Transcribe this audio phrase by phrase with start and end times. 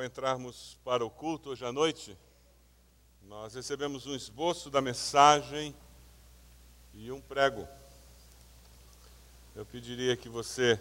[0.00, 2.16] Ao entrarmos para o culto hoje à noite,
[3.28, 5.76] nós recebemos um esboço da mensagem
[6.94, 7.68] e um prego.
[9.54, 10.80] Eu pediria que você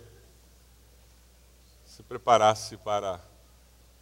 [1.85, 3.19] se preparasse para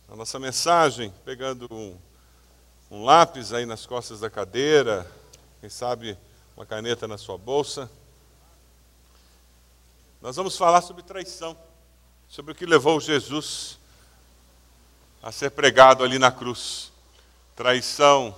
[0.07, 1.97] a nossa mensagem, pegando um,
[2.91, 5.11] um lápis aí nas costas da cadeira,
[5.59, 6.15] quem sabe
[6.55, 7.89] uma caneta na sua bolsa.
[10.21, 11.57] Nós vamos falar sobre traição,
[12.29, 13.79] sobre o que levou Jesus
[15.21, 16.91] a ser pregado ali na cruz.
[17.55, 18.35] Traição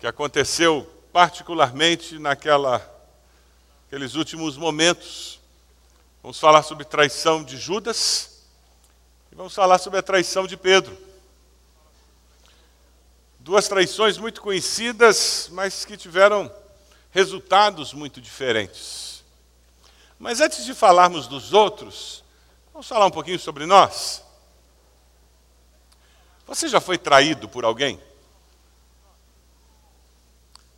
[0.00, 2.90] que aconteceu particularmente naquela
[3.86, 5.38] aqueles últimos momentos.
[6.22, 8.44] Vamos falar sobre traição de Judas
[9.30, 10.96] e vamos falar sobre a traição de Pedro.
[13.38, 16.50] Duas traições muito conhecidas, mas que tiveram
[17.10, 19.22] resultados muito diferentes.
[20.18, 22.24] Mas antes de falarmos dos outros,
[22.72, 24.22] vamos falar um pouquinho sobre nós.
[26.52, 27.98] Você já foi traído por alguém?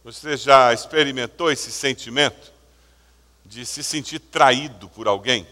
[0.05, 2.53] Você já experimentou esse sentimento
[3.45, 5.45] de se sentir traído por alguém?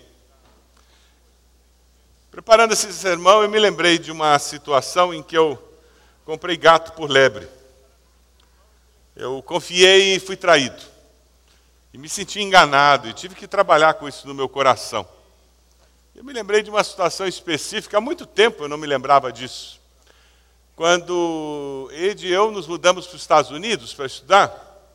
[2.30, 5.60] Preparando esse sermão, eu me lembrei de uma situação em que eu
[6.24, 7.48] comprei gato por lebre.
[9.16, 10.80] Eu confiei e fui traído.
[11.92, 15.04] E me senti enganado e tive que trabalhar com isso no meu coração.
[16.14, 19.81] Eu me lembrei de uma situação específica, há muito tempo eu não me lembrava disso.
[20.74, 24.90] Quando Ed e eu nos mudamos para os Estados Unidos para estudar,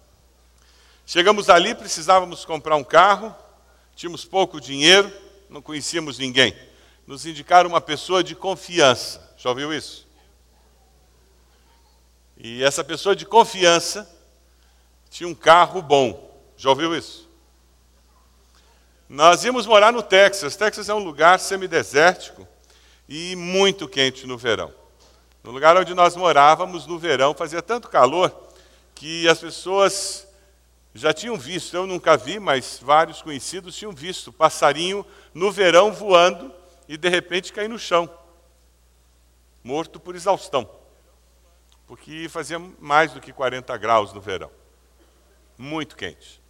[1.06, 3.36] chegamos ali, precisávamos comprar um carro,
[3.96, 5.12] tínhamos pouco dinheiro,
[5.50, 6.56] não conhecíamos ninguém.
[7.06, 9.34] Nos indicaram uma pessoa de confiança.
[9.38, 10.08] Já ouviu isso?
[12.36, 14.10] E essa pessoa de confiança
[15.10, 16.42] tinha um carro bom.
[16.58, 17.28] Já ouviu isso?
[19.08, 20.56] Nós íamos morar no Texas.
[20.56, 22.48] Texas é um lugar semidesértico
[23.08, 24.74] e muito quente no verão.
[25.48, 28.38] No lugar onde nós morávamos, no verão, fazia tanto calor
[28.94, 30.28] que as pessoas
[30.94, 36.54] já tinham visto, eu nunca vi, mas vários conhecidos tinham visto passarinho no verão voando
[36.86, 38.14] e de repente cair no chão,
[39.64, 40.70] morto por exaustão,
[41.88, 44.52] porque fazia mais do que 40 graus no verão,
[45.58, 46.42] muito quente.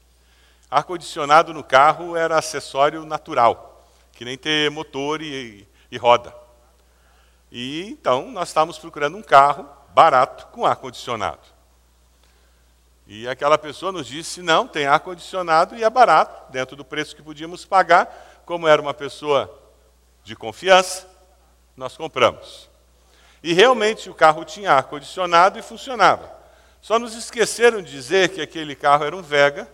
[0.71, 6.46] Ar-condicionado no carro era acessório natural, que nem ter motor e, e roda.
[7.51, 11.41] E então nós estávamos procurando um carro barato com ar-condicionado.
[13.07, 17.21] E aquela pessoa nos disse: não, tem ar-condicionado e é barato, dentro do preço que
[17.21, 18.43] podíamos pagar.
[18.45, 19.53] Como era uma pessoa
[20.23, 21.07] de confiança,
[21.75, 22.69] nós compramos.
[23.41, 26.31] E realmente o carro tinha ar-condicionado e funcionava.
[26.81, 29.69] Só nos esqueceram de dizer que aquele carro era um Vega,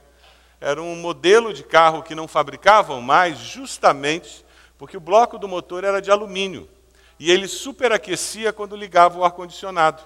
[0.62, 4.46] era um modelo de carro que não fabricavam mais, justamente
[4.78, 6.70] porque o bloco do motor era de alumínio
[7.24, 10.04] e ele superaquecia quando ligava o ar-condicionado.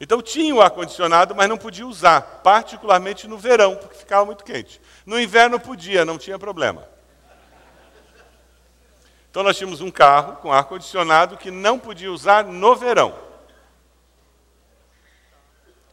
[0.00, 4.80] Então tinha o ar-condicionado, mas não podia usar, particularmente no verão, porque ficava muito quente.
[5.04, 6.88] No inverno podia, não tinha problema.
[9.30, 13.14] Então nós tínhamos um carro com ar-condicionado que não podia usar no verão.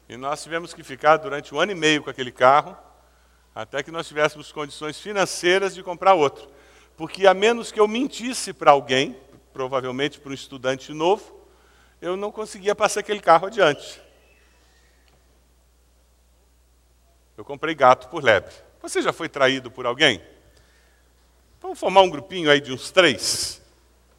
[0.07, 2.77] E nós tivemos que ficar durante um ano e meio com aquele carro,
[3.53, 6.47] até que nós tivéssemos condições financeiras de comprar outro.
[6.95, 9.21] Porque a menos que eu mentisse para alguém,
[9.53, 11.40] provavelmente para um estudante novo,
[12.02, 14.02] eu não conseguia passar aquele carro adiante.
[17.38, 18.53] Eu comprei gato por lebre.
[18.81, 20.22] Você já foi traído por alguém?
[21.62, 23.62] Vamos formar um grupinho aí de uns três.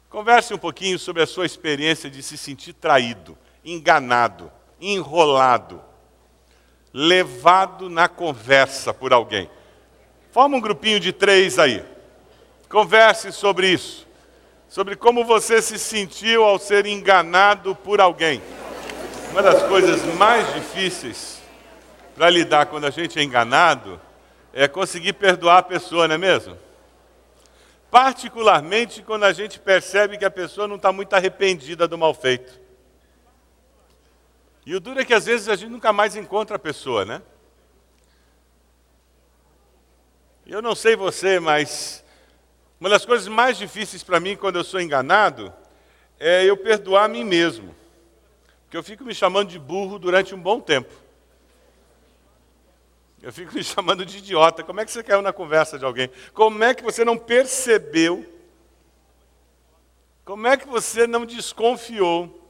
[0.09, 5.83] Converse um pouquinho sobre a sua experiência de se sentir traído, enganado, enrolado,
[6.91, 9.49] levado na conversa por alguém.
[10.31, 11.85] Forma um grupinho de três aí.
[12.67, 14.04] Converse sobre isso
[14.67, 18.41] sobre como você se sentiu ao ser enganado por alguém.
[19.31, 21.41] Uma das coisas mais difíceis
[22.15, 23.99] para lidar quando a gente é enganado
[24.53, 26.57] é conseguir perdoar a pessoa, não é mesmo?
[27.91, 32.59] Particularmente quando a gente percebe que a pessoa não está muito arrependida do mal feito.
[34.65, 37.21] E o duro é que às vezes a gente nunca mais encontra a pessoa, né?
[40.47, 42.04] Eu não sei você, mas
[42.79, 45.53] uma das coisas mais difíceis para mim quando eu sou enganado
[46.19, 47.75] é eu perdoar a mim mesmo.
[48.63, 50.93] Porque eu fico me chamando de burro durante um bom tempo.
[53.21, 54.63] Eu fico me chamando de idiota.
[54.63, 56.09] Como é que você caiu na conversa de alguém?
[56.33, 58.25] Como é que você não percebeu?
[60.23, 62.41] Como é que você não desconfiou?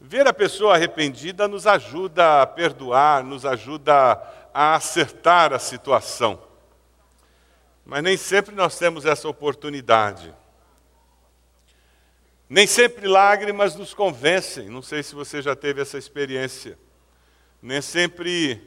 [0.00, 4.20] Ver a pessoa arrependida nos ajuda a perdoar, nos ajuda
[4.52, 6.51] a acertar a situação.
[7.84, 10.34] Mas nem sempre nós temos essa oportunidade.
[12.48, 16.78] Nem sempre lágrimas nos convencem, não sei se você já teve essa experiência.
[17.60, 18.60] Nem sempre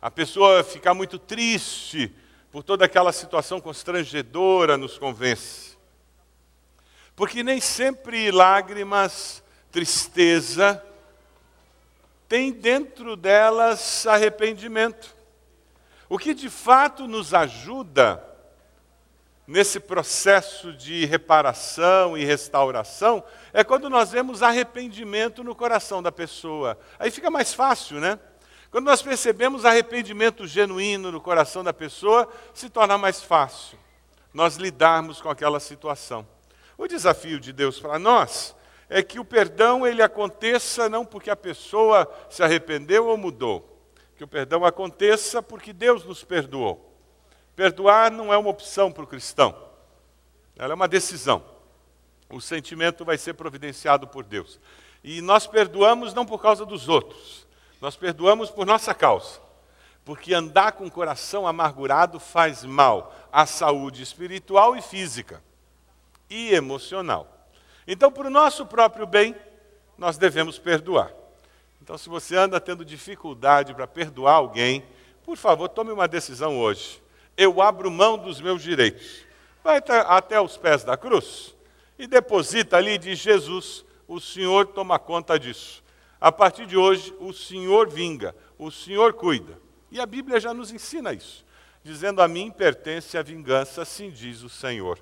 [0.00, 2.12] a pessoa ficar muito triste
[2.50, 5.78] por toda aquela situação constrangedora nos convence.
[7.14, 10.82] Porque nem sempre lágrimas, tristeza,
[12.28, 15.14] tem dentro delas arrependimento.
[16.08, 18.31] O que de fato nos ajuda
[19.46, 23.22] nesse processo de reparação e restauração
[23.52, 26.78] é quando nós vemos arrependimento no coração da pessoa.
[26.98, 28.18] Aí fica mais fácil, né?
[28.70, 33.78] Quando nós percebemos arrependimento genuíno no coração da pessoa, se torna mais fácil
[34.32, 36.26] nós lidarmos com aquela situação.
[36.78, 38.56] O desafio de Deus para nós
[38.88, 43.86] é que o perdão ele aconteça não porque a pessoa se arrependeu ou mudou,
[44.16, 46.91] que o perdão aconteça porque Deus nos perdoou.
[47.54, 49.54] Perdoar não é uma opção para o cristão,
[50.56, 51.44] ela é uma decisão.
[52.30, 54.58] O sentimento vai ser providenciado por Deus.
[55.04, 57.46] E nós perdoamos não por causa dos outros,
[57.80, 59.40] nós perdoamos por nossa causa.
[60.04, 65.42] Porque andar com o coração amargurado faz mal à saúde espiritual e física
[66.28, 67.28] e emocional.
[67.86, 69.36] Então, para o nosso próprio bem,
[69.98, 71.12] nós devemos perdoar.
[71.80, 74.84] Então, se você anda tendo dificuldade para perdoar alguém,
[75.24, 77.01] por favor, tome uma decisão hoje.
[77.36, 79.24] Eu abro mão dos meus direitos.
[79.62, 81.54] Vai até os pés da cruz
[82.02, 85.84] e deposita ali de Jesus, o Senhor toma conta disso.
[86.20, 89.56] A partir de hoje, o Senhor vinga, o Senhor cuida.
[89.88, 91.44] E a Bíblia já nos ensina isso,
[91.84, 94.98] dizendo: A mim pertence a vingança, assim diz o Senhor.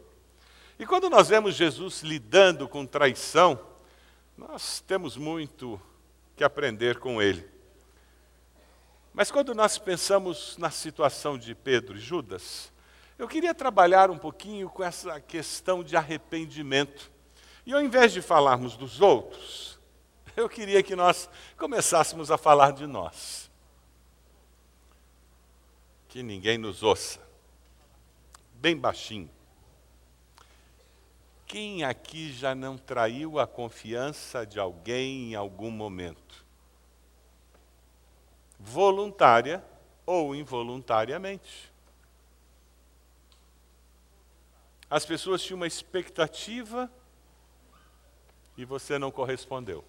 [0.78, 3.58] E quando nós vemos Jesus lidando com traição,
[4.36, 5.80] nós temos muito
[6.36, 7.46] que aprender com ele.
[9.20, 12.72] Mas quando nós pensamos na situação de Pedro e Judas,
[13.18, 17.12] eu queria trabalhar um pouquinho com essa questão de arrependimento.
[17.66, 19.78] E ao invés de falarmos dos outros,
[20.34, 21.28] eu queria que nós
[21.58, 23.50] começássemos a falar de nós.
[26.08, 27.20] Que ninguém nos ouça.
[28.54, 29.30] Bem baixinho.
[31.46, 36.39] Quem aqui já não traiu a confiança de alguém em algum momento?
[38.60, 39.64] Voluntária
[40.06, 41.72] ou involuntariamente.
[44.88, 46.90] As pessoas tinham uma expectativa
[48.56, 49.84] e você não correspondeu.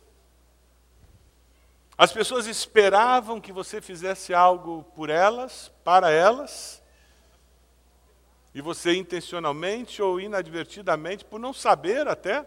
[1.98, 6.82] As pessoas esperavam que você fizesse algo por elas, para elas,
[8.54, 12.46] e você intencionalmente ou inadvertidamente, por não saber até,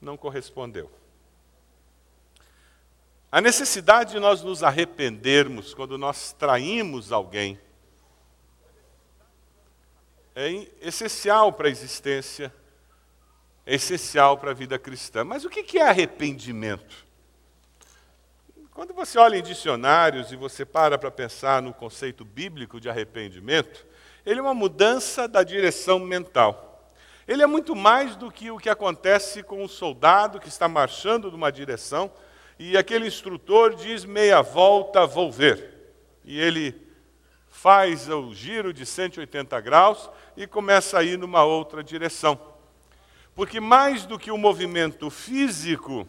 [0.00, 0.90] não correspondeu.
[3.32, 7.60] A necessidade de nós nos arrependermos quando nós traímos alguém
[10.34, 12.52] é essencial para a existência,
[13.64, 15.22] é essencial para a vida cristã.
[15.22, 17.06] Mas o que é arrependimento?
[18.72, 23.86] Quando você olha em dicionários e você para para pensar no conceito bíblico de arrependimento,
[24.26, 26.90] ele é uma mudança da direção mental.
[27.28, 31.30] Ele é muito mais do que o que acontece com um soldado que está marchando
[31.30, 32.10] numa direção
[32.62, 35.94] e aquele instrutor diz meia volta, vou ver.
[36.22, 36.78] E ele
[37.48, 42.38] faz o giro de 180 graus e começa a ir numa outra direção.
[43.34, 46.06] Porque mais do que o um movimento físico,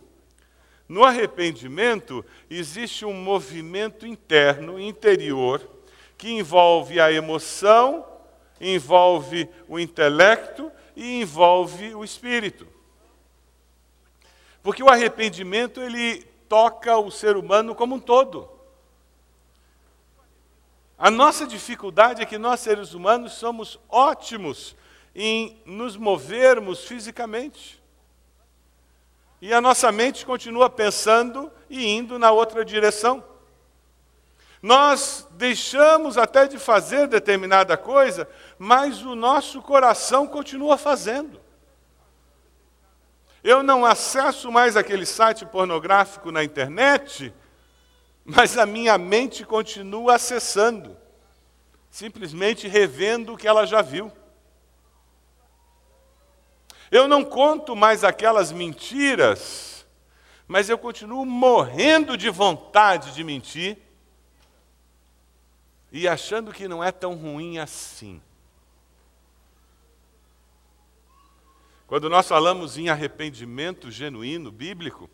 [0.89, 5.65] no arrependimento existe um movimento interno, interior,
[6.17, 8.05] que envolve a emoção,
[8.59, 12.67] envolve o intelecto e envolve o espírito.
[14.61, 18.49] Porque o arrependimento ele toca o ser humano como um todo.
[20.97, 24.75] A nossa dificuldade é que nós seres humanos somos ótimos
[25.15, 27.81] em nos movermos fisicamente.
[29.41, 33.23] E a nossa mente continua pensando e indo na outra direção.
[34.61, 38.27] Nós deixamos até de fazer determinada coisa,
[38.59, 41.39] mas o nosso coração continua fazendo.
[43.43, 47.33] Eu não acesso mais aquele site pornográfico na internet,
[48.23, 50.95] mas a minha mente continua acessando,
[51.89, 54.11] simplesmente revendo o que ela já viu.
[56.91, 59.87] Eu não conto mais aquelas mentiras,
[60.47, 63.77] mas eu continuo morrendo de vontade de mentir
[65.91, 68.21] e achando que não é tão ruim assim.
[71.91, 75.09] Quando nós falamos em arrependimento genuíno bíblico,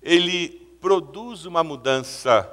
[0.00, 0.50] ele
[0.80, 2.48] produz uma mudança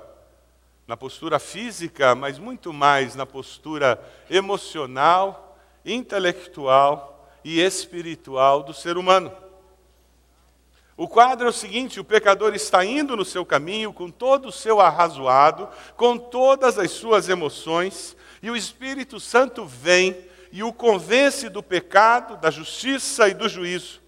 [0.87, 9.31] na postura física, mas muito mais na postura emocional, intelectual e espiritual do ser humano.
[10.97, 14.51] O quadro é o seguinte: o pecador está indo no seu caminho com todo o
[14.51, 21.49] seu arrazoado, com todas as suas emoções, e o Espírito Santo vem e o convence
[21.49, 24.01] do pecado, da justiça e do juízo.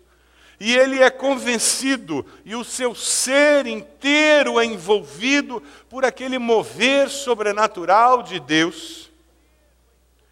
[0.60, 8.24] E ele é convencido, e o seu ser inteiro é envolvido por aquele mover sobrenatural
[8.24, 9.12] de Deus.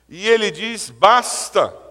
[0.10, 1.86] E ele diz: basta.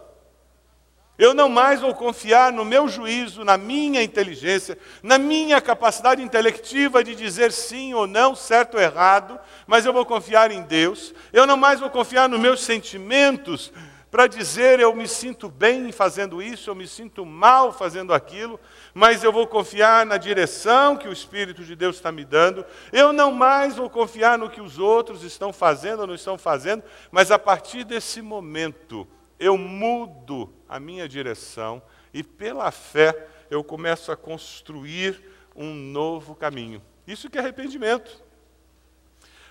[1.16, 7.04] Eu não mais vou confiar no meu juízo, na minha inteligência, na minha capacidade intelectiva
[7.04, 11.14] de dizer sim ou não, certo ou errado, mas eu vou confiar em Deus.
[11.32, 13.72] Eu não mais vou confiar nos meus sentimentos
[14.14, 18.60] para dizer eu me sinto bem fazendo isso, eu me sinto mal fazendo aquilo,
[18.94, 22.64] mas eu vou confiar na direção que o Espírito de Deus está me dando.
[22.92, 26.84] Eu não mais vou confiar no que os outros estão fazendo ou não estão fazendo,
[27.10, 29.04] mas a partir desse momento
[29.36, 35.20] eu mudo a minha direção e pela fé eu começo a construir
[35.56, 36.80] um novo caminho.
[37.04, 38.23] Isso que é arrependimento.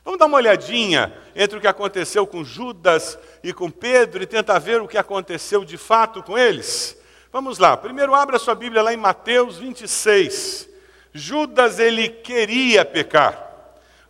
[0.03, 4.60] Vamos dar uma olhadinha entre o que aconteceu com Judas e com Pedro e tentar
[4.60, 6.98] ver o que aconteceu de fato com eles?
[7.31, 7.77] Vamos lá.
[7.77, 10.69] Primeiro abra sua Bíblia lá em Mateus 26.
[11.13, 13.51] Judas ele queria pecar.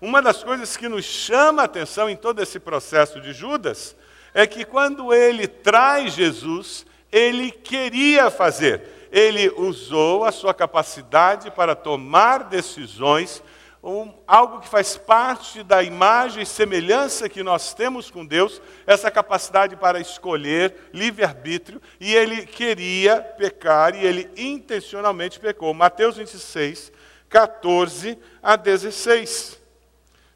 [0.02, 3.96] Uma das coisas que nos chama a atenção em todo esse processo de Judas
[4.34, 9.08] é que quando ele traz Jesus, ele queria fazer.
[9.12, 13.44] Ele usou a sua capacidade para tomar decisões,
[13.84, 19.12] um, algo que faz parte da imagem e semelhança que nós temos com Deus, essa
[19.12, 25.74] capacidade para escolher livre-arbítrio, e ele queria pecar e ele intencionalmente pecou.
[25.74, 26.94] Mateus 26,
[27.28, 29.60] 14 a 16.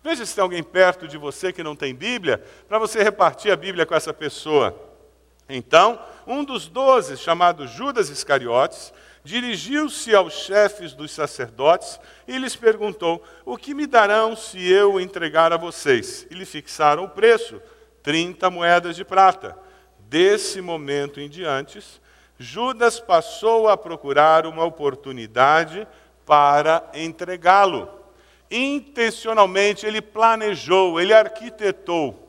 [0.03, 3.55] Veja se tem alguém perto de você que não tem Bíblia, para você repartir a
[3.55, 4.77] Bíblia com essa pessoa.
[5.47, 8.91] Então, um dos doze, chamado Judas Iscariotes,
[9.27, 15.51] dirigiu-se aos chefes dos sacerdotes e lhes perguntou: O que me darão se eu entregar
[15.51, 16.25] a vocês?
[16.31, 17.61] E lhe fixaram o preço:
[18.01, 19.57] 30 moedas de prata.
[19.99, 21.83] Desse momento em diante,
[22.39, 25.85] Judas passou a procurar uma oportunidade
[26.25, 27.89] para entregá-lo.
[28.49, 32.27] Intencionalmente ele planejou, ele arquitetou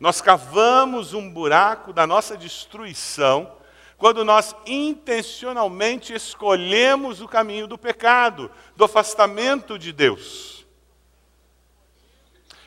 [0.00, 3.58] nós cavamos um buraco da nossa destruição
[3.98, 10.64] quando nós intencionalmente escolhemos o caminho do pecado, do afastamento de Deus.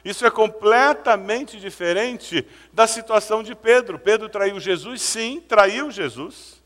[0.04, 3.98] Isso é completamente diferente da situação de Pedro.
[3.98, 6.62] Pedro traiu Jesus, sim, traiu Jesus.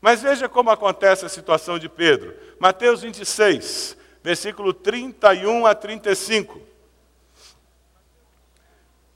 [0.00, 2.32] Mas veja como acontece a situação de Pedro.
[2.60, 6.60] Mateus 26, versículo 31 a 35.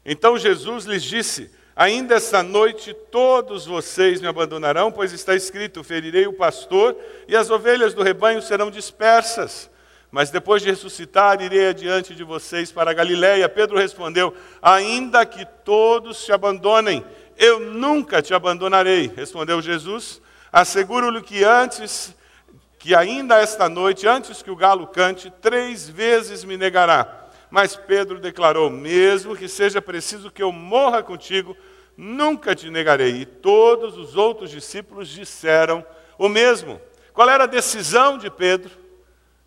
[0.05, 6.27] Então Jesus lhes disse: Ainda essa noite todos vocês me abandonarão, pois está escrito: Ferirei
[6.27, 6.97] o pastor
[7.29, 9.71] e as ovelhas do rebanho serão dispersas.
[10.11, 13.49] Mas depois de ressuscitar, irei adiante de vocês para a Galiléia.
[13.49, 17.05] Pedro respondeu: Ainda que todos te abandonem,
[17.39, 19.11] eu nunca te abandonarei.
[19.15, 20.21] Respondeu Jesus:
[20.53, 22.13] Asseguro-lhe que antes,
[22.79, 27.20] que ainda esta noite, antes que o galo cante, três vezes me negará.
[27.51, 31.57] Mas Pedro declarou: Mesmo que seja preciso que eu morra contigo,
[31.97, 33.23] nunca te negarei.
[33.23, 35.85] E todos os outros discípulos disseram
[36.17, 36.81] o mesmo.
[37.13, 38.71] Qual era a decisão de Pedro?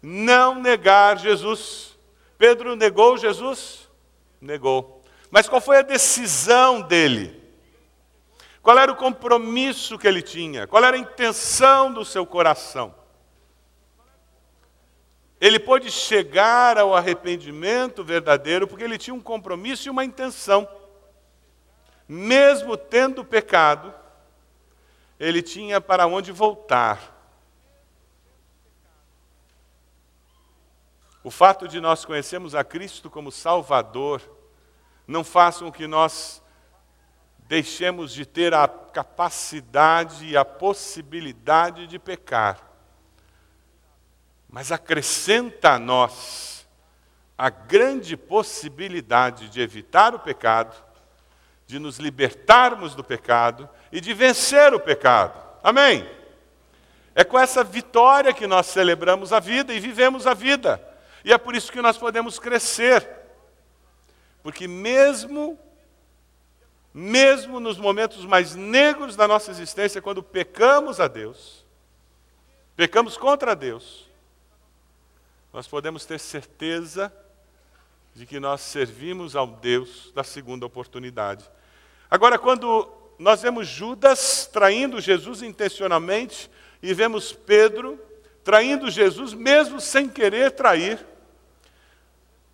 [0.02, 1.98] Não negar Jesus.
[2.38, 3.90] Pedro negou Jesus?
[4.42, 5.02] Negou.
[5.32, 7.42] Mas qual foi a decisão dele?
[8.62, 10.68] Qual era o compromisso que ele tinha?
[10.68, 12.94] Qual era a intenção do seu coração?
[15.44, 20.66] Ele pôde chegar ao arrependimento verdadeiro porque ele tinha um compromisso e uma intenção.
[22.08, 23.94] Mesmo tendo pecado,
[25.20, 27.14] ele tinha para onde voltar.
[31.22, 34.22] O fato de nós conhecermos a Cristo como Salvador
[35.06, 36.42] não faz com que nós
[37.40, 42.73] deixemos de ter a capacidade e a possibilidade de pecar
[44.54, 46.64] mas acrescenta a nós
[47.36, 50.76] a grande possibilidade de evitar o pecado,
[51.66, 55.42] de nos libertarmos do pecado e de vencer o pecado.
[55.64, 56.08] Amém?
[57.16, 60.80] É com essa vitória que nós celebramos a vida e vivemos a vida.
[61.26, 63.10] E é por isso que nós podemos crescer.
[64.44, 65.58] Porque mesmo
[66.94, 71.66] mesmo nos momentos mais negros da nossa existência, quando pecamos a Deus,
[72.76, 74.13] pecamos contra Deus,
[75.54, 77.14] nós podemos ter certeza
[78.16, 81.50] de que nós servimos ao Deus da segunda oportunidade.
[82.10, 86.50] Agora, quando nós vemos Judas traindo Jesus intencionalmente
[86.82, 88.00] e vemos Pedro
[88.44, 91.06] traindo Jesus, mesmo sem querer trair.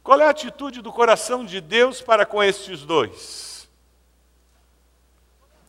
[0.04, 3.68] Qual é a atitude do coração de Deus para com estes dois?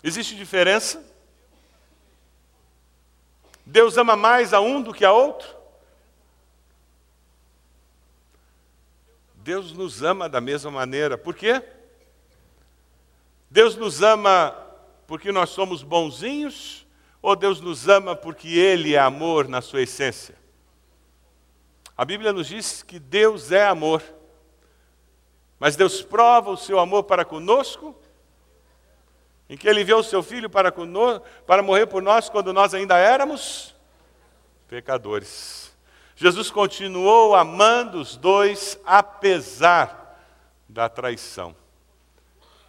[0.05, 1.03] Existe diferença?
[3.65, 5.60] Deus ama mais a um do que a outro?
[9.51, 11.19] Deus nos ama da mesma maneira.
[11.19, 11.61] Por quê?
[13.51, 14.57] Deus nos ama
[15.09, 16.87] porque nós somos bonzinhos
[17.21, 20.37] ou Deus nos ama porque Ele é amor na sua essência?
[21.97, 24.05] A Bíblia nos diz que Deus é amor.
[25.59, 28.01] Mas Deus prova o seu amor para conosco,
[29.49, 32.73] em que Ele enviou o seu Filho para, conosco, para morrer por nós quando nós
[32.73, 33.75] ainda éramos
[34.69, 35.70] pecadores.
[36.23, 40.21] Jesus continuou amando os dois, apesar
[40.69, 41.57] da traição.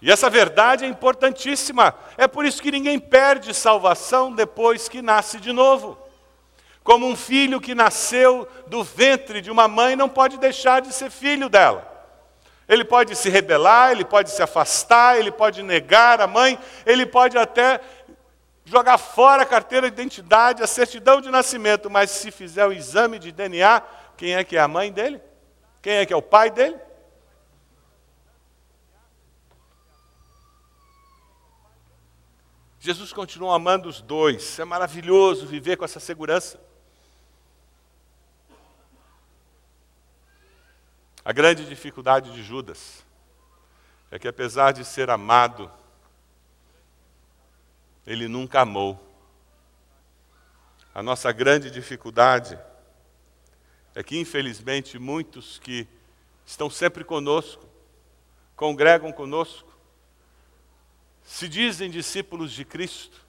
[0.02, 1.94] E essa verdade é importantíssima.
[2.16, 5.98] É por isso que ninguém perde salvação depois que nasce de novo.
[6.82, 11.12] Como um filho que nasceu do ventre de uma mãe não pode deixar de ser
[11.12, 11.86] filho dela.
[12.70, 17.38] Ele pode se rebelar, ele pode se afastar, ele pode negar a mãe, ele pode
[17.38, 17.82] até
[18.66, 23.20] jogar fora a carteira de identidade, a certidão de nascimento, mas se fizer o exame
[23.20, 23.82] de DNA,
[24.16, 25.22] quem é que é a mãe dele?
[25.82, 26.78] Quem é que é o pai dele?
[32.80, 34.58] Jesus continua amando os dois.
[34.58, 36.60] É maravilhoso viver com essa segurança.
[41.24, 43.06] A grande dificuldade de Judas
[44.10, 45.72] é que, apesar de ser amado,
[48.06, 49.00] ele nunca amou.
[50.94, 52.60] A nossa grande dificuldade
[53.96, 55.88] é que, infelizmente, muitos que
[56.46, 57.66] estão sempre conosco,
[58.56, 59.72] congregam conosco,
[61.24, 63.26] se dizem discípulos de Cristo,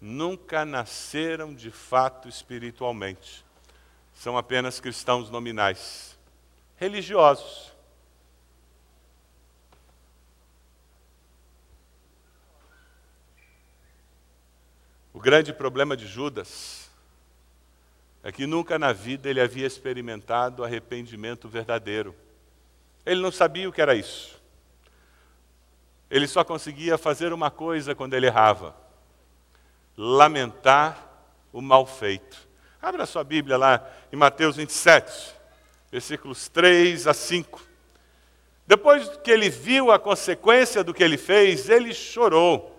[0.00, 3.44] nunca nasceram de fato espiritualmente.
[4.14, 6.18] São apenas cristãos nominais,
[6.76, 7.72] religiosos.
[15.18, 16.88] O grande problema de Judas
[18.22, 22.14] é que nunca na vida ele havia experimentado arrependimento verdadeiro.
[23.04, 24.40] Ele não sabia o que era isso.
[26.08, 28.76] Ele só conseguia fazer uma coisa quando ele errava:
[29.96, 31.04] lamentar
[31.52, 32.38] o mal feito.
[32.80, 35.34] Abra sua Bíblia lá em Mateus 27,
[35.90, 37.60] versículos 3 a 5.
[38.64, 42.76] Depois que ele viu a consequência do que ele fez, ele chorou.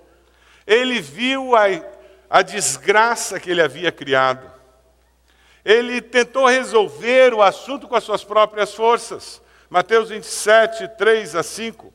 [0.66, 1.68] Ele viu a,
[2.30, 4.50] a desgraça que ele havia criado.
[5.66, 9.42] Ele tentou resolver o assunto com as suas próprias forças.
[9.70, 11.94] Mateus 27, 3 a 5.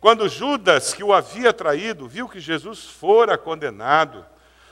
[0.00, 4.26] Quando Judas, que o havia traído, viu que Jesus fora condenado,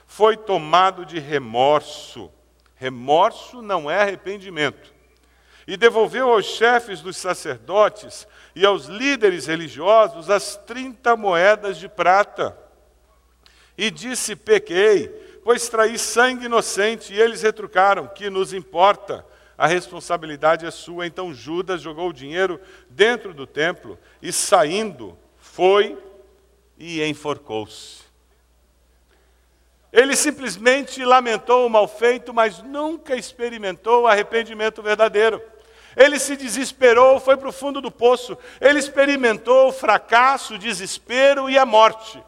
[0.07, 2.31] foi tomado de remorso.
[2.75, 4.93] Remorso não é arrependimento.
[5.67, 12.59] E devolveu aos chefes dos sacerdotes e aos líderes religiosos as 30 moedas de prata.
[13.77, 15.09] E disse: Pequei,
[15.45, 17.13] pois traí sangue inocente.
[17.13, 19.25] E eles retrucaram: Que nos importa?
[19.63, 21.07] a responsabilidade é sua.
[21.07, 25.97] Então Judas jogou o dinheiro dentro do templo e, saindo, foi
[26.77, 28.03] e enforcou-se.
[29.93, 35.41] Ele simplesmente lamentou o mal feito, mas nunca experimentou arrependimento verdadeiro.
[35.95, 38.37] Ele se desesperou, foi para o fundo do poço.
[38.61, 42.21] Ele experimentou o fracasso, o desespero e a morte.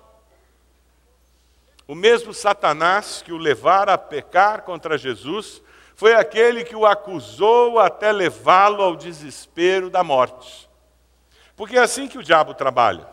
[1.86, 5.62] O mesmo Satanás que o levara a pecar contra Jesus
[5.94, 10.68] foi aquele que o acusou até levá-lo ao desespero da morte.
[11.54, 13.06] Porque é assim que o diabo trabalha.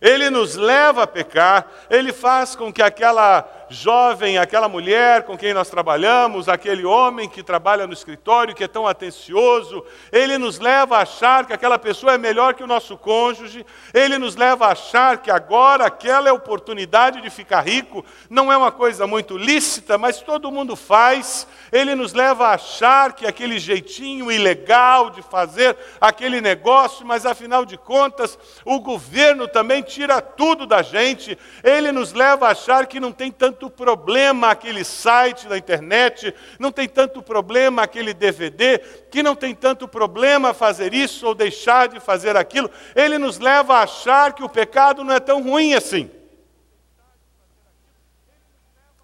[0.00, 5.52] Ele nos leva a pecar, ele faz com que aquela jovem, aquela mulher com quem
[5.52, 10.98] nós trabalhamos, aquele homem que trabalha no escritório, que é tão atencioso, ele nos leva
[10.98, 14.72] a achar que aquela pessoa é melhor que o nosso cônjuge, ele nos leva a
[14.72, 20.20] achar que agora aquela oportunidade de ficar rico não é uma coisa muito lícita, mas
[20.20, 26.40] todo mundo faz, ele nos leva a achar que aquele jeitinho ilegal de fazer aquele
[26.40, 32.46] negócio, mas afinal de contas, o governo também tira tudo da gente, ele nos leva
[32.46, 37.82] a achar que não tem tanto problema aquele site da internet, não tem tanto problema
[37.82, 38.78] aquele DVD,
[39.10, 42.70] que não tem tanto problema fazer isso ou deixar de fazer aquilo.
[42.94, 46.10] Ele nos leva a achar que o pecado não é tão ruim assim.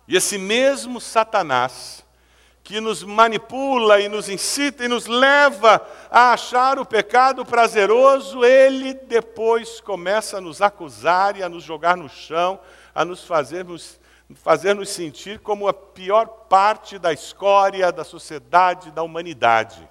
[0.06, 2.04] E esse mesmo Satanás,
[2.62, 8.94] que nos manipula e nos incita e nos leva a achar o pecado prazeroso, ele
[8.94, 12.60] depois começa a nos acusar e a nos jogar no chão,
[12.94, 13.98] a nos fazermos,
[14.34, 19.88] fazer nos sentir como a pior parte da escória da sociedade, da humanidade.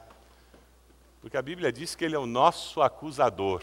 [1.22, 3.62] Porque a Bíblia diz que ele é o nosso acusador.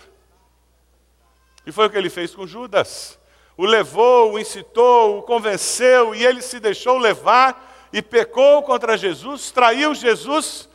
[1.67, 3.19] E foi o que ele fez com Judas.
[3.57, 9.51] O levou, o incitou, o convenceu e ele se deixou levar e pecou contra Jesus,
[9.51, 10.69] traiu Jesus.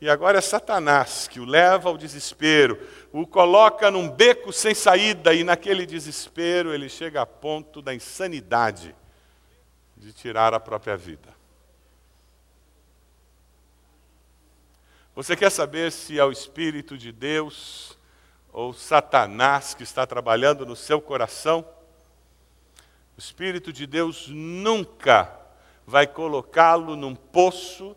[0.00, 2.78] E agora é Satanás que o leva ao desespero,
[3.12, 8.94] o coloca num beco sem saída e naquele desespero ele chega a ponto da insanidade
[9.98, 11.36] de tirar a própria vida.
[15.14, 17.98] Você quer saber se é o Espírito de Deus
[18.52, 21.66] ou Satanás que está trabalhando no seu coração?
[23.16, 25.36] O Espírito de Deus nunca
[25.84, 27.96] vai colocá-lo num poço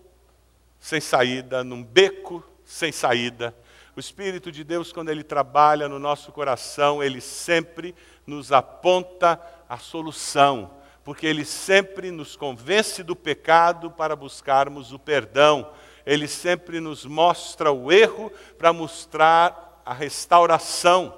[0.79, 3.55] sem saída, num beco sem saída.
[3.95, 7.93] O Espírito de Deus, quando ele trabalha no nosso coração, ele sempre
[8.25, 10.71] nos aponta a solução,
[11.03, 15.71] porque ele sempre nos convence do pecado para buscarmos o perdão
[16.05, 21.17] ele sempre nos mostra o erro para mostrar a restauração.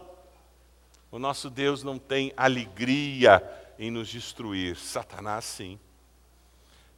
[1.12, 3.44] O nosso Deus não tem alegria
[3.78, 5.80] em nos destruir, Satanás sim.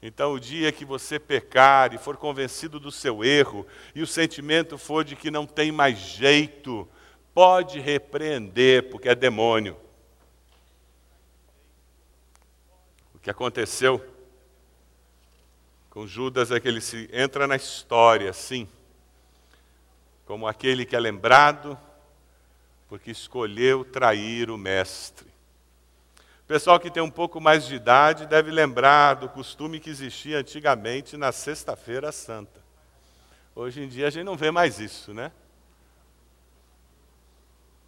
[0.02, 4.78] Então, o dia que você pecar e for convencido do seu erro, e o sentimento
[4.78, 6.88] for de que não tem mais jeito,
[7.34, 9.76] pode repreender, porque é demônio.
[13.15, 14.06] O que aconteceu
[15.90, 18.70] com Judas é que ele se entra na história, sim,
[20.28, 21.76] como aquele que é lembrado
[22.88, 25.26] porque escolheu trair o mestre.
[26.44, 30.38] O pessoal que tem um pouco mais de idade deve lembrar do costume que existia
[30.38, 32.62] antigamente na Sexta-feira Santa.
[33.56, 35.32] Hoje em dia a gente não vê mais isso, né?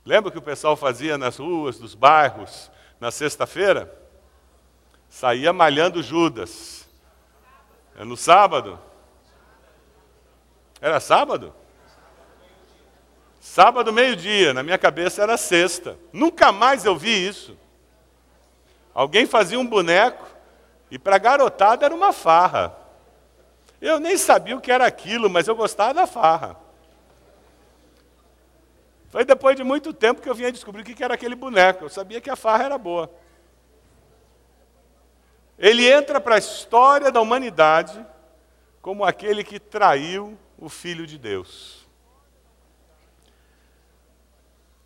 [0.04, 4.07] Lembra o que o pessoal fazia nas ruas, dos bairros, na sexta-feira?
[5.18, 6.88] Saía malhando Judas.
[7.98, 8.80] É no sábado?
[10.80, 11.56] Era sábado?
[13.40, 15.98] Sábado, meio-dia, na minha cabeça era sexta.
[16.14, 17.58] Nunca mais eu vi isso.
[18.94, 20.24] Alguém fazia um boneco
[20.92, 22.78] e para a garotada era uma farra.
[23.82, 26.56] Eu nem sabia o que era aquilo, mas eu gostava da farra.
[29.10, 31.86] Foi depois de muito tempo que eu vinha descobrir o que era aquele boneco.
[31.86, 33.10] Eu sabia que a farra era boa.
[35.58, 38.06] Ele entra para a história da humanidade
[38.82, 41.88] como aquele que traiu o Filho de Deus.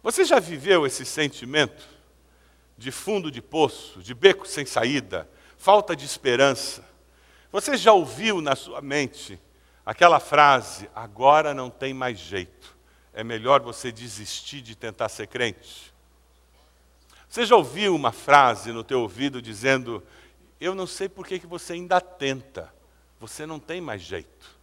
[0.01, 1.87] Você já viveu esse sentimento
[2.77, 6.83] de fundo de poço, de beco sem saída, falta de esperança?
[7.51, 9.39] Você já ouviu na sua mente
[9.85, 12.75] aquela frase: agora não tem mais jeito,
[13.13, 15.93] é melhor você desistir de tentar ser crente?
[17.29, 20.03] Você já ouviu uma frase no teu ouvido dizendo:
[20.61, 22.71] eu não sei por que, que você ainda tenta,
[23.19, 24.61] você não tem mais jeito.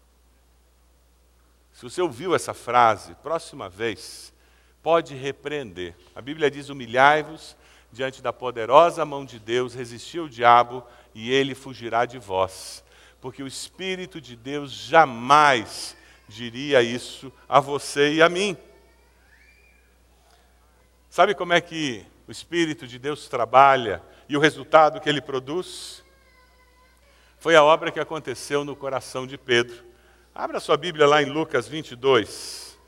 [1.73, 4.33] Se você ouviu essa frase, próxima vez,
[4.81, 5.97] pode repreender.
[6.15, 7.57] A Bíblia diz: humilhai-vos
[7.91, 12.85] diante da poderosa mão de Deus, resistiu o diabo e ele fugirá de vós.
[13.21, 15.97] Porque o Espírito de Deus jamais
[16.29, 18.57] diria isso a você e a mim.
[21.11, 26.05] Sabe como é que o Espírito de Deus trabalha e o resultado que ele produz?
[27.39, 29.85] Foi a obra que aconteceu no coração de Pedro.
[30.35, 32.79] Abra sua Bíblia lá em Lucas 22.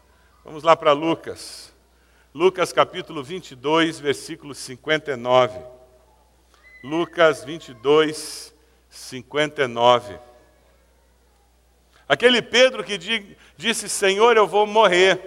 [0.45, 1.73] Vamos lá para Lucas.
[2.35, 5.59] Lucas capítulo 22, versículo 59.
[6.83, 8.55] Lucas 22,
[8.89, 10.19] 59.
[12.09, 12.99] Aquele Pedro que
[13.57, 15.21] disse: Senhor, eu vou morrer,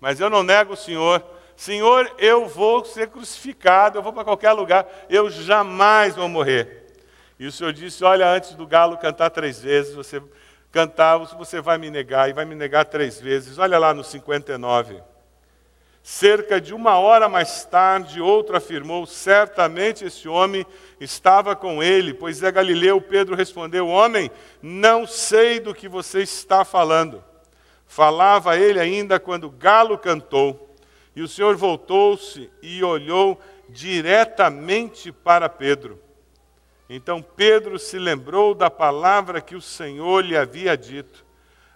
[0.00, 1.24] mas eu não nego o Senhor.
[1.60, 6.86] Senhor, eu vou ser crucificado, eu vou para qualquer lugar, eu jamais vou morrer.
[7.38, 10.22] E o Senhor disse: Olha, antes do galo cantar três vezes, você
[10.72, 13.58] cantar, você vai me negar, e vai me negar três vezes.
[13.58, 15.02] Olha lá no 59.
[16.02, 20.64] Cerca de uma hora mais tarde, outro afirmou: Certamente esse homem
[20.98, 23.02] estava com ele, pois é Galileu.
[23.02, 24.30] Pedro respondeu: Homem,
[24.62, 27.22] não sei do que você está falando.
[27.86, 30.69] Falava ele ainda quando o galo cantou.
[31.14, 36.00] E o Senhor voltou-se e olhou diretamente para Pedro.
[36.88, 41.24] Então Pedro se lembrou da palavra que o Senhor lhe havia dito: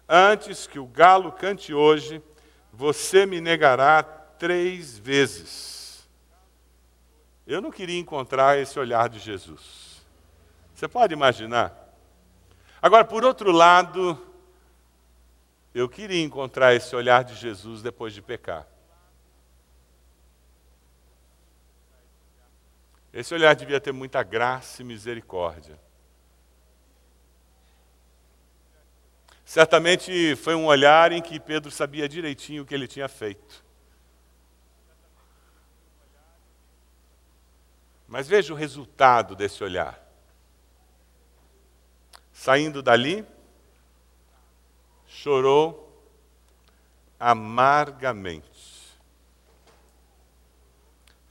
[0.09, 2.23] Antes que o galo cante hoje,
[2.73, 6.09] você me negará três vezes.
[7.47, 10.03] Eu não queria encontrar esse olhar de Jesus.
[10.75, 11.73] Você pode imaginar?
[12.83, 14.19] Agora, por outro lado,
[15.75, 18.67] eu queria encontrar esse olhar de Jesus depois de pecar.
[23.15, 25.79] Esse olhar devia ter muita graça e misericórdia.
[29.45, 33.65] Certamente foi um olhar em que Pedro sabia direitinho o que ele tinha feito.
[38.09, 40.03] Mas veja o resultado desse olhar.
[42.33, 43.25] Saindo dali,
[45.07, 46.05] chorou
[47.19, 48.54] amargamente.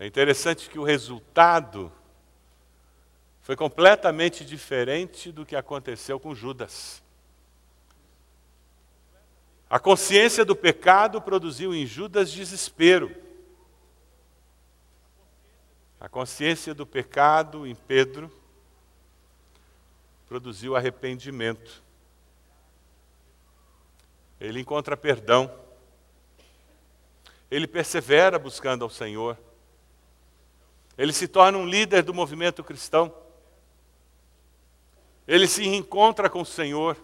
[0.04, 1.90] É interessante que o resultado
[3.42, 7.02] foi completamente diferente do que aconteceu com Judas.
[9.70, 13.16] A consciência do pecado produziu em Judas desespero.
[16.02, 18.30] A consciência do pecado em Pedro
[20.28, 21.82] produziu arrependimento.
[24.38, 25.50] Ele encontra perdão.
[27.50, 29.38] Ele persevera buscando ao Senhor.
[30.98, 33.14] Ele se torna um líder do movimento cristão.
[35.28, 36.98] Ele se reencontra com o Senhor.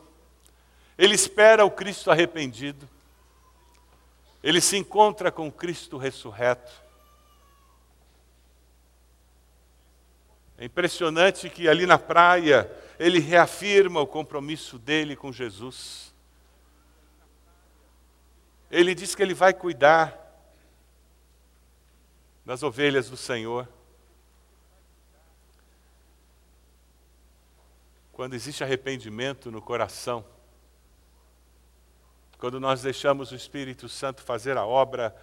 [0.98, 2.88] Ele espera o Cristo arrependido.
[4.44, 6.72] Ele se encontra com o Cristo ressurreto.
[10.58, 16.14] É impressionante que ali na praia ele reafirma o compromisso dele com Jesus.
[18.70, 20.18] Ele diz que ele vai cuidar
[22.46, 23.68] das ovelhas do Senhor.
[28.20, 30.26] Quando existe arrependimento no coração,
[32.38, 35.16] quando nós deixamos o Espírito Santo fazer a obra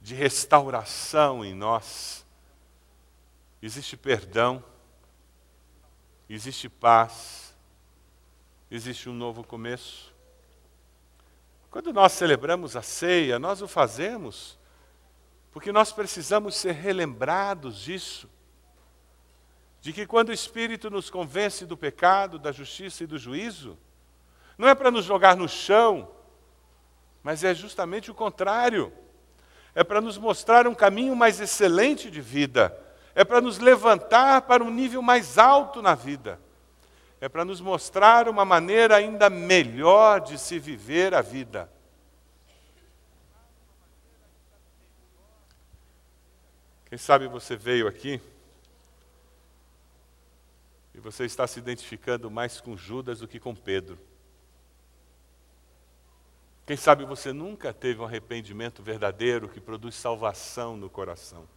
[0.00, 2.24] de restauração em nós,
[3.60, 4.62] existe perdão,
[6.28, 7.52] existe paz,
[8.70, 10.14] existe um novo começo.
[11.68, 14.56] Quando nós celebramos a ceia, nós o fazemos
[15.50, 18.30] porque nós precisamos ser relembrados disso
[19.80, 23.78] de que quando o Espírito nos convence do pecado, da justiça e do juízo,
[24.58, 26.10] não é para nos jogar no chão,
[27.22, 28.92] mas é justamente o contrário.
[29.74, 32.76] É para nos mostrar um caminho mais excelente de vida,
[33.14, 36.38] é para nos levantar para um nível mais alto na vida,
[37.20, 41.70] é para nos mostrar uma maneira ainda melhor de se viver a vida.
[46.86, 48.20] Quem sabe você veio aqui
[51.00, 53.98] e você está se identificando mais com Judas do que com Pedro.
[56.66, 61.48] Quem sabe você nunca teve um arrependimento verdadeiro que produz salvação no coração,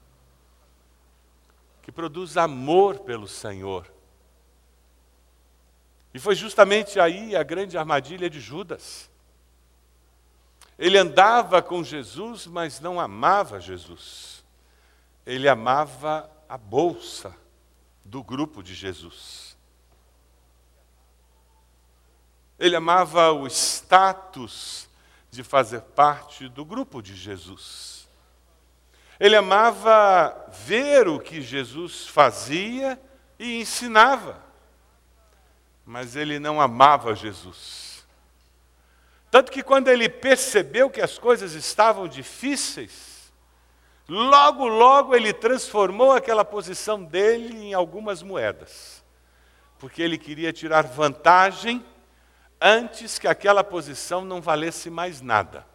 [1.82, 3.86] que produz amor pelo Senhor.
[6.14, 9.12] E foi justamente aí a grande armadilha de Judas.
[10.80, 14.42] Ele andava com Jesus, mas não amava Jesus.
[15.26, 17.43] Ele amava a bolsa
[18.04, 19.58] do grupo de Jesus.
[22.60, 24.90] Ele amava o status
[25.32, 28.08] de fazer parte do grupo de Jesus.
[29.20, 33.00] Ele amava ver o que Jesus fazia
[33.40, 34.42] e ensinava.
[35.86, 38.06] Mas ele não amava Jesus.
[39.30, 43.13] Tanto que quando ele percebeu que as coisas estavam difíceis,
[44.08, 49.04] Logo, logo ele transformou aquela posição dele em algumas moedas,
[49.80, 51.86] porque ele queria tirar vantagem
[52.60, 55.66] antes que aquela posição não valesse mais nada.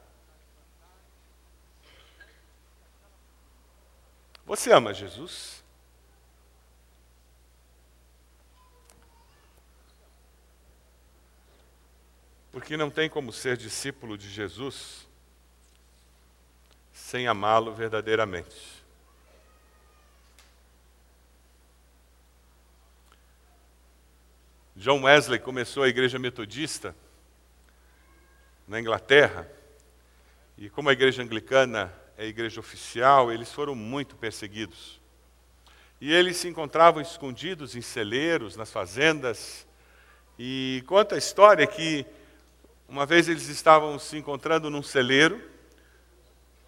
[4.45, 5.65] Você ama Jesus?
[12.53, 15.08] Porque não tem como ser discípulo de Jesus
[17.09, 18.55] sem amá-lo verdadeiramente.
[24.77, 26.95] John Wesley começou a igreja metodista
[28.69, 29.51] na Inglaterra,
[30.59, 35.01] e como a igreja anglicana é a igreja oficial, eles foram muito perseguidos.
[36.03, 39.67] E eles se encontravam escondidos em celeiros, nas fazendas,
[40.39, 42.05] e conta a história que
[42.87, 45.57] uma vez eles estavam se encontrando num celeiro,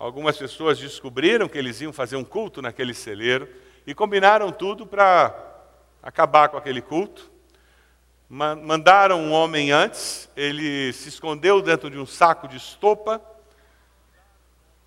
[0.01, 3.47] Algumas pessoas descobriram que eles iam fazer um culto naquele celeiro
[3.87, 5.31] e combinaram tudo para
[6.03, 7.31] acabar com aquele culto.
[8.27, 13.21] Mandaram um homem antes, ele se escondeu dentro de um saco de estopa,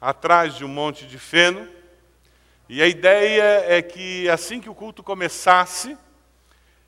[0.02, 1.70] atrás de um monte de feno,
[2.68, 5.96] e a ideia é que assim que o culto começasse,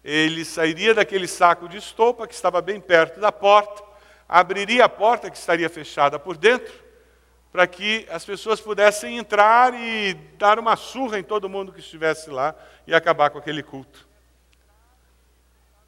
[0.04, 3.84] ele sairia daquele saco de estopa que estava bem perto da porta,
[4.28, 6.85] abriria a porta que estaria fechada por dentro,
[7.56, 12.30] para que as pessoas pudessem entrar e dar uma surra em todo mundo que estivesse
[12.30, 12.54] lá
[12.86, 14.06] e acabar com aquele culto.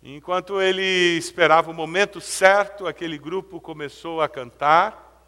[0.01, 5.27] Enquanto ele esperava o momento certo, aquele grupo começou a cantar.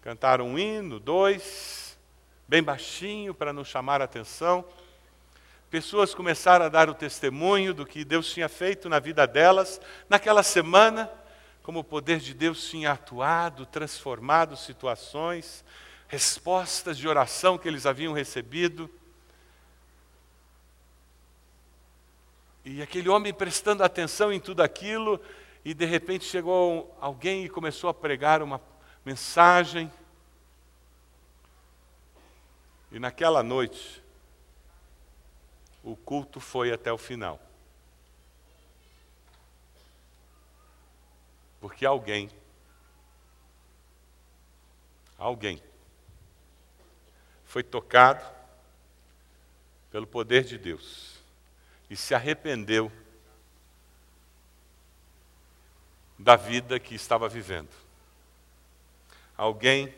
[0.00, 1.98] Cantaram um hino, dois,
[2.48, 4.64] bem baixinho para não chamar a atenção.
[5.68, 10.42] Pessoas começaram a dar o testemunho do que Deus tinha feito na vida delas naquela
[10.42, 11.10] semana,
[11.62, 15.64] como o poder de Deus tinha atuado, transformado situações,
[16.08, 18.90] respostas de oração que eles haviam recebido.
[22.64, 25.20] E aquele homem prestando atenção em tudo aquilo,
[25.64, 28.60] e de repente chegou alguém e começou a pregar uma
[29.04, 29.90] mensagem.
[32.90, 34.02] E naquela noite,
[35.82, 37.40] o culto foi até o final.
[41.60, 42.30] Porque alguém,
[45.18, 45.62] alguém,
[47.44, 48.24] foi tocado
[49.90, 51.18] pelo poder de Deus
[51.90, 52.90] e se arrependeu
[56.18, 57.70] da vida que estava vivendo.
[59.36, 59.92] Alguém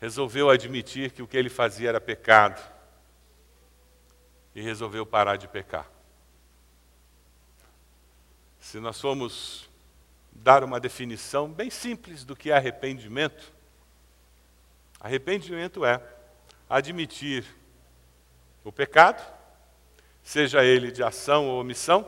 [0.00, 2.60] resolveu admitir que o que ele fazia era pecado
[4.54, 5.90] e resolveu parar de pecar.
[8.60, 9.68] Se nós formos
[10.42, 13.52] dar uma definição bem simples do que é arrependimento,
[15.00, 16.02] arrependimento é
[16.68, 17.44] admitir
[18.64, 19.38] o pecado
[20.28, 22.06] seja ele de ação ou omissão,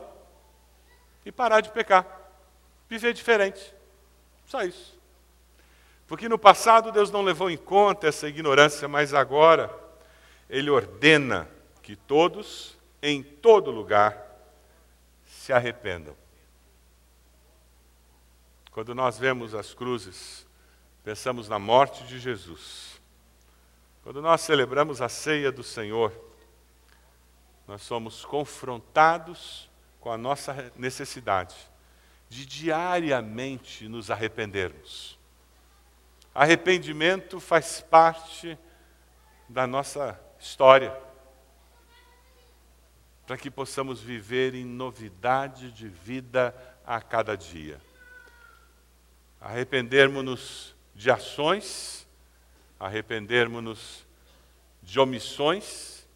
[1.25, 2.05] e parar de pecar,
[2.87, 3.73] viver diferente.
[4.45, 4.95] Só isso.
[6.05, 9.73] Porque no passado Deus não levou em conta essa ignorância, mas agora
[10.47, 11.47] Ele ordena
[11.81, 14.15] que todos, em todo lugar,
[15.25, 16.15] se arrependam.
[18.71, 20.47] Quando nós vemos as cruzes,
[21.03, 23.01] pensamos na morte de Jesus.
[24.01, 26.13] Quando nós celebramos a ceia do Senhor,
[27.67, 31.55] nós somos confrontados com a nossa necessidade
[32.29, 35.19] de diariamente nos arrependermos.
[36.33, 38.57] Arrependimento faz parte
[39.49, 40.97] da nossa história,
[43.27, 46.55] para que possamos viver em novidade de vida
[46.85, 47.81] a cada dia.
[49.41, 52.07] Arrependermos-nos de ações,
[52.79, 54.05] arrependermos-nos
[54.83, 56.07] de omissões,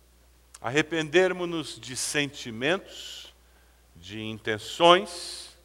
[0.61, 3.33] arrependermos-nos de sentimentos,
[3.95, 5.57] de intenções,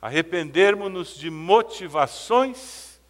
[0.00, 3.00] arrependermos-nos de motivações,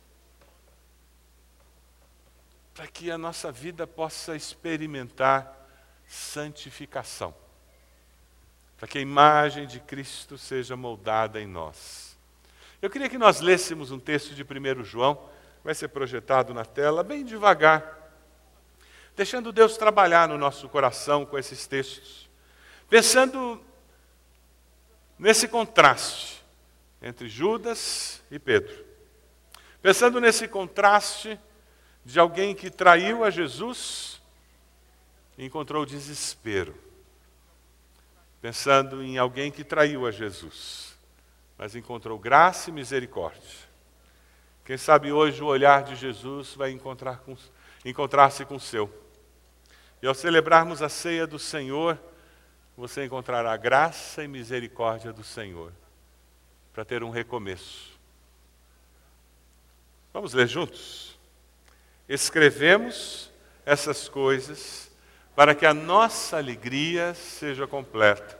[2.72, 5.54] para que a nossa vida possa experimentar
[6.06, 7.34] santificação,
[8.78, 12.09] para que a imagem de Cristo seja moldada em nós.
[12.80, 15.28] Eu queria que nós lêssemos um texto de 1 João,
[15.62, 18.00] vai ser projetado na tela, bem devagar
[19.20, 22.26] deixando Deus trabalhar no nosso coração com esses textos,
[22.88, 23.62] pensando
[25.18, 26.42] nesse contraste
[27.02, 28.74] entre Judas e Pedro,
[29.82, 31.38] pensando nesse contraste
[32.02, 34.22] de alguém que traiu a Jesus
[35.36, 36.74] e encontrou desespero,
[38.40, 40.89] pensando em alguém que traiu a Jesus,
[41.60, 43.68] mas encontrou graça e misericórdia.
[44.64, 47.50] Quem sabe hoje o olhar de Jesus vai encontrar-se
[47.84, 48.90] encontrar com o seu.
[50.00, 51.98] E ao celebrarmos a ceia do Senhor,
[52.74, 55.70] você encontrará graça e misericórdia do Senhor
[56.72, 57.90] para ter um recomeço.
[60.14, 61.20] Vamos ler juntos?
[62.08, 63.30] Escrevemos
[63.66, 64.90] essas coisas
[65.36, 68.39] para que a nossa alegria seja completa.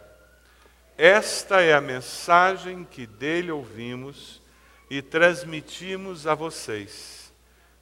[1.03, 4.43] Esta é a mensagem que dele ouvimos
[4.91, 7.33] e transmitimos a vocês.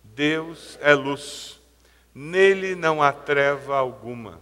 [0.05, 1.59] Deus é luz
[2.15, 4.41] nele não há treva alguma.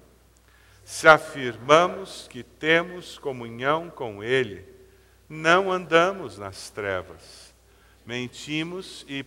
[0.84, 4.66] Se afirmamos que temos comunhão com ele,
[5.26, 7.54] não andamos nas trevas,
[8.04, 9.22] mentimos e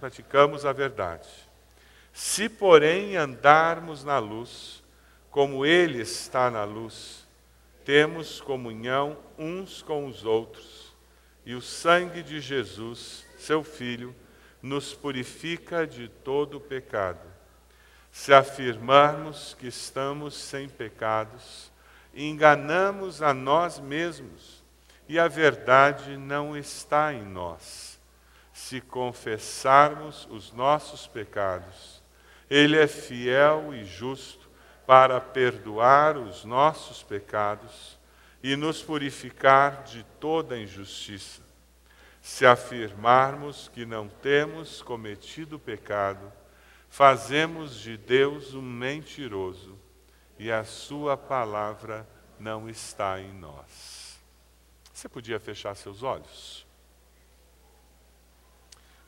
[0.00, 1.28] praticamos a verdade.
[2.12, 4.82] Se, porém, andarmos na luz,
[5.30, 7.23] como ele está na luz,
[7.84, 10.94] temos comunhão uns com os outros,
[11.44, 14.14] e o sangue de Jesus, seu Filho,
[14.62, 17.20] nos purifica de todo pecado.
[18.10, 21.70] Se afirmarmos que estamos sem pecados,
[22.14, 24.62] enganamos a nós mesmos
[25.08, 28.00] e a verdade não está em nós.
[28.52, 32.02] Se confessarmos os nossos pecados,
[32.48, 34.43] Ele é fiel e justo
[34.86, 37.98] para perdoar os nossos pecados
[38.42, 41.42] e nos purificar de toda injustiça.
[42.20, 46.32] Se afirmarmos que não temos cometido pecado,
[46.88, 49.78] fazemos de Deus um mentiroso
[50.38, 52.06] e a Sua palavra
[52.38, 54.18] não está em nós.
[54.92, 56.64] Você podia fechar seus olhos?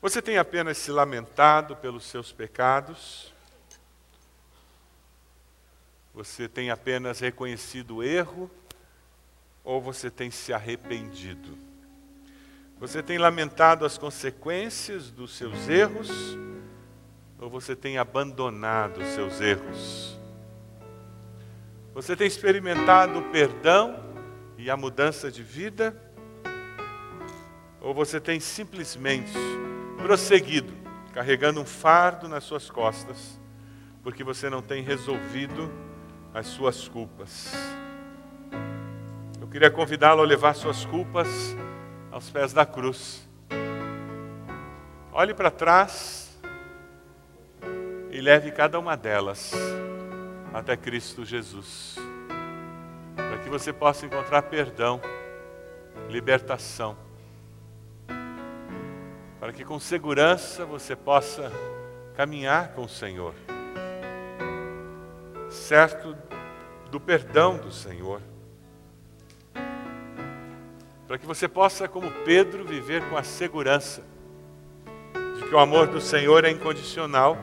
[0.01, 3.33] Você tem apenas se lamentado pelos seus pecados?
[6.17, 8.49] Você tem apenas reconhecido o erro?
[9.63, 11.55] Ou você tem se arrependido?
[12.79, 16.09] Você tem lamentado as consequências dos seus erros?
[17.39, 20.19] Ou você tem abandonado os seus erros?
[21.93, 24.03] Você tem experimentado o perdão
[24.57, 25.95] e a mudança de vida?
[27.79, 29.33] Ou você tem simplesmente
[30.01, 30.73] prosseguido,
[31.13, 33.39] carregando um fardo nas suas costas,
[34.01, 35.85] porque você não tem resolvido
[36.33, 37.53] as suas culpas?
[39.39, 41.55] Eu queria convidá-lo a levar suas culpas
[42.11, 43.27] aos pés da cruz.
[45.11, 46.37] Olhe para trás
[48.11, 49.53] e leve cada uma delas
[50.53, 51.97] até Cristo Jesus,
[53.15, 54.99] para que você possa encontrar perdão,
[56.09, 56.97] libertação,
[59.39, 61.51] para que com segurança você possa
[62.15, 63.35] caminhar com o Senhor,
[65.49, 66.15] certo
[66.91, 68.21] do perdão do Senhor,
[71.07, 74.03] para que você possa, como Pedro, viver com a segurança
[75.37, 77.37] de que o amor do Senhor é incondicional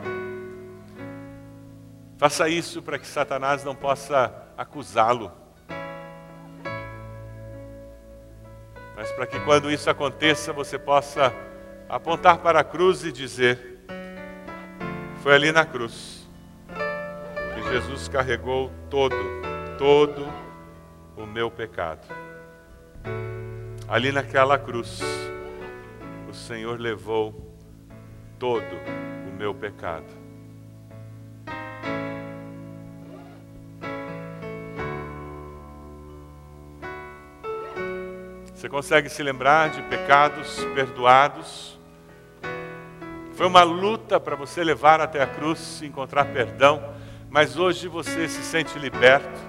[2.17, 5.33] Faça isso para que Satanás não possa acusá-lo.
[8.97, 11.35] Mas para que quando isso aconteça, você possa
[11.89, 13.85] apontar para a cruz e dizer:
[15.23, 16.14] Foi ali na cruz
[17.75, 19.17] Jesus carregou todo,
[19.77, 20.25] todo
[21.17, 22.07] o meu pecado.
[23.89, 25.01] Ali naquela cruz,
[26.31, 27.35] o Senhor levou
[28.39, 28.77] todo
[29.29, 30.07] o meu pecado.
[38.55, 41.77] Você consegue se lembrar de pecados perdoados?
[43.33, 46.95] Foi uma luta para você levar até a cruz e encontrar perdão,
[47.35, 49.41] mas hoje você se sente liberto.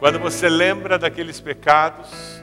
[0.00, 2.42] Quando você lembra daqueles pecados,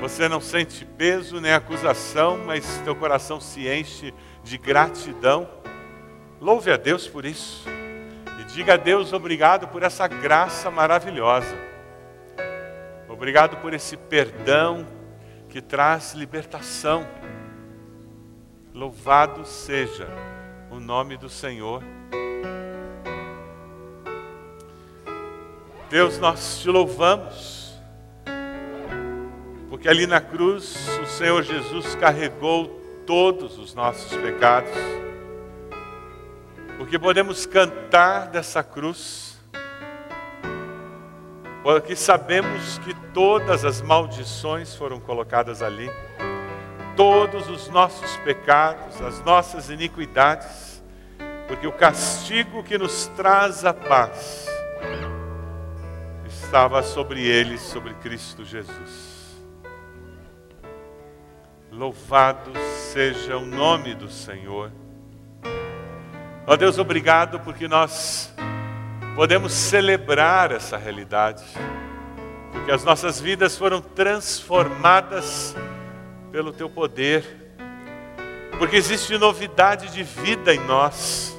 [0.00, 4.12] você não sente peso nem acusação, mas teu coração se enche
[4.42, 5.48] de gratidão.
[6.40, 7.64] Louve a Deus por isso.
[8.40, 11.56] E diga a Deus obrigado por essa graça maravilhosa.
[13.08, 14.84] Obrigado por esse perdão
[15.48, 17.06] que traz libertação.
[18.74, 20.08] Louvado seja
[20.86, 21.82] nome do Senhor.
[25.90, 27.74] Deus, nós te louvamos,
[29.68, 32.68] porque ali na cruz o Senhor Jesus carregou
[33.04, 34.70] todos os nossos pecados,
[36.78, 39.26] porque podemos cantar dessa cruz
[41.64, 45.90] porque sabemos que todas as maldições foram colocadas ali,
[46.96, 50.65] todos os nossos pecados, as nossas iniquidades,
[51.46, 54.46] porque o castigo que nos traz a paz
[56.26, 59.16] estava sobre eles, sobre Cristo Jesus.
[61.70, 62.52] Louvado
[62.92, 64.72] seja o nome do Senhor.
[66.46, 68.32] Ó Deus, obrigado porque nós
[69.16, 71.44] podemos celebrar essa realidade,
[72.52, 75.56] porque as nossas vidas foram transformadas
[76.30, 77.24] pelo Teu poder,
[78.58, 81.35] porque existe novidade de vida em nós,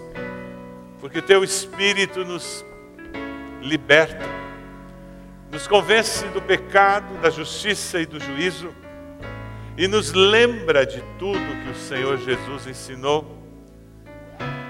[0.99, 2.65] porque o Teu Espírito nos
[3.61, 4.25] liberta,
[5.51, 8.73] nos convence do pecado, da justiça e do juízo,
[9.77, 13.37] e nos lembra de tudo que o Senhor Jesus ensinou,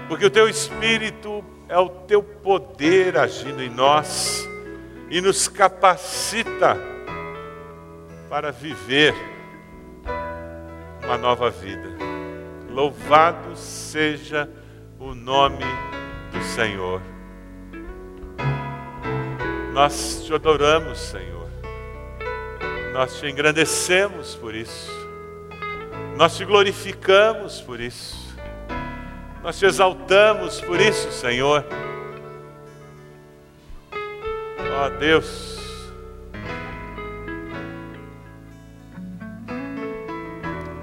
[0.08, 4.48] porque o Teu Espírito é o teu poder agindo em nós
[5.10, 6.76] e nos capacita
[8.28, 9.14] para viver
[11.04, 11.88] uma nova vida.
[12.70, 14.48] Louvado seja
[14.98, 15.64] o nome
[16.38, 17.02] do Senhor.
[19.72, 21.48] Nós te adoramos, Senhor.
[22.92, 24.90] Nós te engrandecemos por isso.
[26.16, 28.16] Nós te glorificamos por isso.
[29.42, 31.64] Nós te exaltamos por isso, Senhor.
[33.92, 35.58] Ó oh, Deus.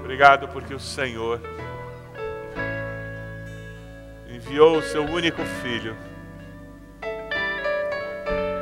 [0.00, 1.40] Obrigado porque o Senhor
[4.46, 5.96] enviou o seu único filho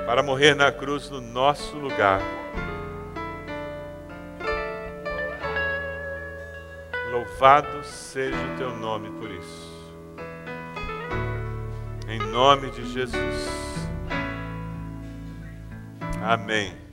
[0.07, 2.23] para morrer na cruz no nosso lugar.
[7.13, 9.95] Louvado seja o teu nome por isso.
[12.09, 13.89] Em nome de Jesus.
[16.23, 16.84] Amém.